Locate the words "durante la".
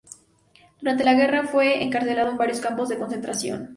0.79-1.13